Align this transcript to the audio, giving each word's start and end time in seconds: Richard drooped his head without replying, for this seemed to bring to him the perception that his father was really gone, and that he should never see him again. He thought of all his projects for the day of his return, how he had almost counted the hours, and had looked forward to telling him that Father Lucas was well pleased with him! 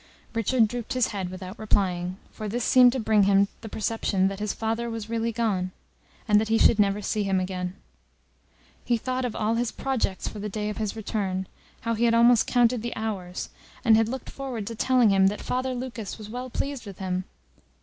Richard 0.33 0.67
drooped 0.67 0.93
his 0.93 1.09
head 1.09 1.29
without 1.29 1.59
replying, 1.59 2.17
for 2.31 2.49
this 2.49 2.63
seemed 2.65 2.91
to 2.93 2.99
bring 2.99 3.21
to 3.21 3.27
him 3.27 3.47
the 3.61 3.69
perception 3.69 4.29
that 4.29 4.39
his 4.39 4.51
father 4.51 4.89
was 4.89 5.11
really 5.11 5.31
gone, 5.31 5.69
and 6.27 6.41
that 6.41 6.47
he 6.47 6.57
should 6.57 6.79
never 6.79 7.03
see 7.03 7.21
him 7.21 7.39
again. 7.39 7.75
He 8.83 8.97
thought 8.97 9.25
of 9.25 9.35
all 9.35 9.53
his 9.53 9.71
projects 9.71 10.27
for 10.27 10.39
the 10.39 10.49
day 10.49 10.69
of 10.69 10.77
his 10.77 10.95
return, 10.95 11.45
how 11.81 11.93
he 11.93 12.05
had 12.05 12.15
almost 12.15 12.47
counted 12.47 12.81
the 12.81 12.95
hours, 12.95 13.49
and 13.85 13.95
had 13.95 14.09
looked 14.09 14.31
forward 14.31 14.65
to 14.65 14.75
telling 14.75 15.11
him 15.11 15.27
that 15.27 15.39
Father 15.39 15.75
Lucas 15.75 16.17
was 16.17 16.31
well 16.31 16.49
pleased 16.49 16.87
with 16.87 16.97
him! 16.97 17.25